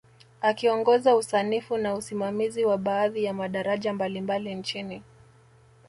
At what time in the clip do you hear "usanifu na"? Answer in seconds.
1.15-1.93